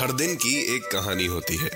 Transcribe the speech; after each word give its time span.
हर 0.00 0.12
दिन 0.12 0.34
की 0.34 0.76
एक 0.76 0.82
कहानी 0.82 1.26
होती 1.26 1.56
है। 1.56 1.70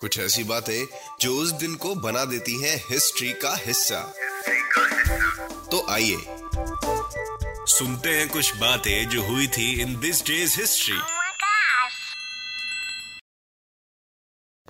कुछ 0.00 0.18
ऐसी 0.18 0.44
बातें 0.44 0.86
जो 1.20 1.34
उस 1.34 1.50
दिन 1.50 1.74
को 1.74 1.94
बना 1.94 2.24
देती 2.24 2.62
हैं 2.62 2.84
हिस्ट्री 2.90 3.32
का 3.32 3.56
हिस्सा। 3.66 4.14
तो 5.70 5.86
आइए 5.90 6.16
सुनते 7.66 8.08
हैं 8.08 8.28
कुछ 8.28 8.56
बातें 8.56 9.08
जो 9.08 9.22
हुई 9.22 9.46
थी 9.46 9.80
इन 9.80 10.00
दिस 10.00 10.26
डेज़ 10.26 10.60
हिस्ट्री. 10.60 10.98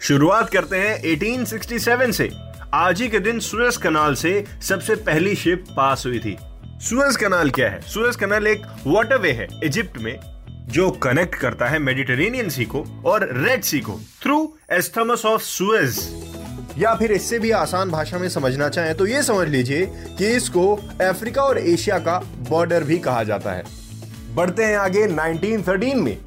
शुरुआत 0.07 0.51
करते 0.53 0.77
हैं 0.77 1.03
1867 1.03 2.13
से। 2.13 2.31
आज 2.75 3.03
ही 3.03 3.09
के 3.09 3.19
दिन 3.19 3.41
सुएज 3.41 3.77
कनाल 3.77 4.15
से 4.15 4.45
सबसे 4.63 4.95
पहली 4.95 5.37
शिप 5.37 5.65
पास 5.71 6.07
हुई 6.07 6.19
थी। 6.19 6.37
सुएज 6.65 7.17
कनाल 7.17 7.51
क्या 7.51 7.71
है? 7.71 7.81
सुएज 7.81 8.17
कनाल 8.17 8.47
एक 8.47 8.63
वाटरवे 8.87 9.33
है 9.33 9.49
इजिप्ट 9.65 9.99
में। 9.99 10.42
जो 10.69 10.91
कनेक्ट 10.91 11.35
करता 11.35 11.67
है 11.67 11.79
मेडिटेरेनियन 11.79 12.49
सी 12.49 12.65
को 12.65 13.03
और 13.05 13.45
रेड 13.49 13.63
सी 13.63 13.81
को 13.81 13.93
थ्रू 14.23 14.57
एस्थमस 14.73 15.27
ऑफ़ 15.27 15.43
सुएज 15.43 16.23
या 16.79 16.95
फिर 16.95 17.13
इससे 17.13 17.39
भी 17.39 17.51
आसान 17.51 17.91
भाषा 17.91 18.19
में 18.19 18.29
समझना 18.29 18.69
चाहें 18.69 18.95
तो 18.95 19.07
ये 19.07 19.23
समझ 19.23 19.49
लीजिए 19.49 19.87
कि 20.19 20.27
इसको 20.27 20.75
अफ्रीका 21.01 21.43
और 21.43 21.59
एशिया 21.59 21.99
का 21.99 22.19
बॉर्डर 22.51 22.85
भी 22.85 22.99
कहा 22.99 23.23
जाता 23.23 23.53
है। 23.53 23.65
बढ़ते 24.35 24.65
हैं 24.65 24.77
आगे 24.77 25.07
1913 25.07 25.95
में। 25.95 26.19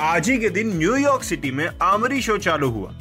आज 0.00 0.30
ही 0.30 0.38
के 0.38 0.48
दिन 0.48 0.78
न्यूयॉर्क 0.78 1.22
सिटी 1.22 1.50
में 1.50 1.68
आमरी 1.82 2.22
शो 2.22 2.38
चालू 2.38 2.70
हुआ। 2.70 2.98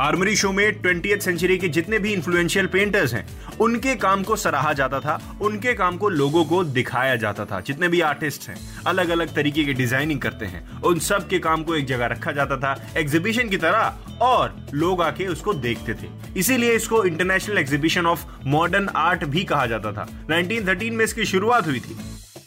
आर्मरी 0.00 0.34
शो 0.36 0.50
में 0.52 0.80
ट्वेंटी 0.80 1.14
सेंचुरी 1.20 1.56
के 1.58 1.68
जितने 1.68 1.98
भी 1.98 2.12
इन्फ्लुएंशियल 2.12 2.66
पेंटर्स 2.66 3.14
हैं, 3.14 3.26
उनके 3.60 3.94
काम 3.96 4.22
को 4.22 4.36
सराहा 4.36 4.72
जाता 4.72 5.00
था, 5.00 5.38
उनके 5.42 5.72
काम 5.74 5.96
को 5.96 6.08
लोगों 6.08 6.44
को 6.44 6.62
दिखाया 6.64 7.14
जाता 7.16 7.44
था। 7.44 7.60
जितने 7.60 7.88
भी 7.88 8.00
आर्टिस्ट 8.00 8.48
हैं 8.48 8.56
अलग 8.86 9.08
अलग 9.08 9.34
तरीके 9.34 9.64
की 9.64 9.74
डिज़ाइनिंग 9.74 10.20
करते 10.20 10.46
हैं, 10.46 10.80
उन 10.80 10.98
सब 10.98 11.28
के 11.28 11.38
काम 11.38 11.62
को 11.62 11.76
एक 11.76 11.86
जगह 11.86 12.06
रखा 12.06 12.32
जाता 12.32 12.56
था 12.56 12.76
एग्जीबिशन 12.96 13.48
की 13.48 13.56
तरह, 13.56 13.94
और 14.22 14.56
लोग 14.74 15.02
आके 15.02 15.26
उसको 15.26 15.54
देखते 15.54 15.94
थे। 15.94 16.08
इसीलिए 16.36 16.72
इसको 16.72 17.04
international 17.04 17.58
exhibition 17.58 18.06
of 18.06 18.24
modern 18.46 18.88
art 18.96 19.24
भी 19.24 19.44
कहा 19.44 19.66
जाता 19.66 19.92
था। 19.92 20.08
1913 20.30 20.92
में 20.92 21.04
इसकी 21.04 21.24
शुरुआत 21.24 21.66
हुई 21.66 21.80
थी। 21.80 21.96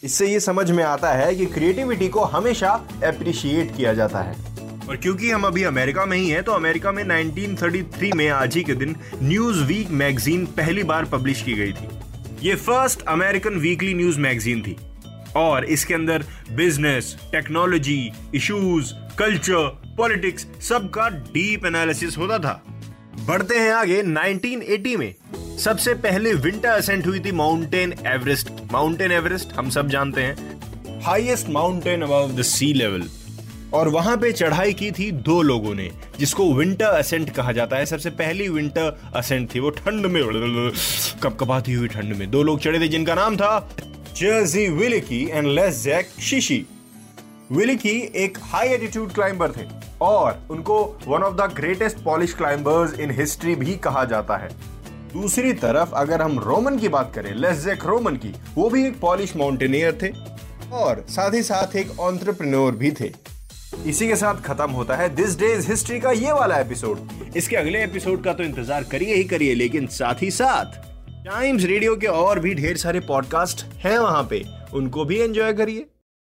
इससे 0.04 0.26
ये 0.26 0.40
समझ 0.40 0.70
में 0.70 0.84
आता 0.84 1.12
है 1.12 1.34
कि 1.34 1.46
क्रिएटिविटी 1.46 2.08
को 2.08 2.24
हमेशा 2.26 2.70
अप्रिशिएट 3.04 3.76
किया 3.76 3.94
जाता 3.94 4.18
है। 4.18 4.49
और 4.88 4.96
क्योंकि 4.96 5.30
हम 5.30 5.42
अभी 5.42 5.62
अमेरिका 5.62 6.04
में 6.04 6.16
ही 6.18 6.28
हैं 6.28 6.42
तो 6.42 6.52
अमेरिका 6.52 6.92
में 6.92 7.04
1933 7.04 8.14
में 8.14 8.28
आज 8.28 8.56
ही 8.56 8.62
के 8.62 8.74
दिन 8.74 8.96
न्यूज़ 9.22 9.64
वीक 9.64 9.90
मैगजीन 9.90 10.46
पहली 10.46 10.82
बार 10.82 11.04
पब्लिश 11.04 11.42
की 11.42 11.52
गई 11.52 11.72
थी। 11.72 11.88
ये 12.48 12.54
first 12.54 13.02
American 13.02 13.54
weekly 13.54 13.94
news 13.94 14.20
magazine 14.20 14.62
थी। 14.62 14.76
और 15.36 15.64
इसके 15.64 15.94
अंदर 15.94 16.24
business 16.52 17.16
technology 17.32 18.12
issues 18.34 18.92
culture 19.18 19.94
politics 19.96 20.46
सबका 20.68 21.08
डीप 21.08 21.66
एनालिसिस 21.66 22.18
होता 22.18 22.38
था। 22.38 22.62
बढ़ते 23.26 23.54
हैं 23.54 23.72
आगे 23.72 24.02
1980 24.02 24.96
में। 24.96 25.14
सबसे 25.58 25.94
पहले 25.94 26.34
विंटर 26.34 26.68
असेंट 26.68 27.06
हुई 27.06 27.20
थी 27.20 27.32
माउंटेन 27.32 27.94
एवरेस्ट 28.06 28.50
माउंटेन 28.72 29.12
एवरेस्ट 29.12 29.52
हम 29.52 29.70
सब 29.70 29.88
जानते 29.88 30.20
हैं। 30.20 31.00
Highest 31.00 31.48
mountain 31.48 32.02
above 32.02 32.32
the 32.36 32.42
sea 32.42 32.72
level 32.72 33.02
और 33.74 33.88
वहाँ 33.88 34.16
पे 34.16 34.32
चढ़ाई 34.32 34.72
की 34.72 34.90
थी 34.90 35.10
दो 35.10 35.40
लोगों 35.42 35.74
ने, 35.74 35.90
जिसको 36.18 36.52
विंटर 36.54 36.84
असेंट 36.84 37.30
कहा 37.30 37.52
जाता 37.52 37.76
है। 37.76 37.86
सबसे 37.86 38.10
पहली 38.10 38.48
विंटर 38.48 38.98
असेंट 39.14 39.54
थी, 39.54 39.60
वो 39.60 39.70
ठंड 39.70 40.06
में, 40.06 40.22
कपकपाती 41.22 41.72
हुई 41.72 41.88
ठंड 41.88 42.16
में। 42.16 42.30
दो 42.30 42.42
लोग 42.42 42.60
चढ़े 42.60 42.80
थे, 42.80 42.88
जिनका 42.88 43.14
नाम 43.14 43.36
था 43.36 43.58
Jerzy 44.16 44.68
Wielicki 44.68 45.24
and 45.32 45.46
Leszek 45.84 46.08
Cichy 46.20 46.64
Wielicki 47.52 47.98
एक 48.16 48.38
हाई 48.42 48.68
एटीट्यूड 48.68 49.12
क्लाइंबर 49.12 49.50
थे, 49.50 49.64
और 50.00 50.42
उनको 50.50 50.82
one 51.06 51.22
of 51.22 51.34
the 51.34 51.52
greatest 51.56 51.98
Polish 51.98 52.34
climbers 52.34 52.98
in 53.00 53.10
history 53.10 53.54
भी 53.54 53.76
कहा 53.76 54.04
जाता 54.04 54.36
है। 54.36 54.48
दूसरी 55.12 55.52
तरफ़, 55.52 55.94
अगर 55.94 56.22
हम 56.22 56.38
रोमन 56.38 56.78
की 56.78 56.88
बात 56.88 57.12
करें 57.14 57.34
लेजेक 57.34 57.84
रोमन 57.84 58.16
की, 58.16 58.32
वो 58.54 58.68
भी 58.70 58.86
एक 58.86 59.00
पॉलिश 59.00 59.36
माउंटेनियर 59.36 59.98
थे, 60.02 60.12
और 60.72 61.04
साथ 61.08 61.34
ही 61.34 61.42
साथ 61.42 61.76
एक 61.76 61.98
ऑन्ट्रप्रनोर 62.00 62.72
भी 62.72 62.90
थे। 62.90 63.12
इसी 63.72 64.06
के 64.08 64.16
साथ 64.16 64.40
खत्म 64.42 64.70
होता 64.70 64.94
है 64.96 65.08
दिस 65.14 65.38
डेज़ 65.38 65.68
हिस्ट्री 65.70 65.98
का 66.00 66.10
ये 66.10 66.32
वाला 66.32 66.58
एपिसोड 66.58 67.36
इसके 67.36 67.56
अगले 67.56 67.82
एपिसोड 67.84 68.22
का 68.24 68.32
तो 68.32 68.42
इंतज़ार 68.42 68.84
करिए 68.84 69.14
ही 69.14 69.24
करिए, 69.24 69.54
लेकिन 69.54 69.86
साथ 69.88 70.22
ही 70.22 70.30
साथ 70.30 70.78
टाइम्स 71.24 71.64
रेडियो 71.64 71.96
के 71.96 72.06
और 72.06 72.38
भी 72.38 72.54
ढेर 72.54 72.76
सारे 72.76 73.00
पॉडकास्ट 73.00 73.64
हैं 73.84 73.98
वहाँ 73.98 74.26
पे। 74.30 74.42
उनको 74.74 75.04
भी 75.04 75.18
एंजॉय 75.18 75.52
करिए। 75.52 75.86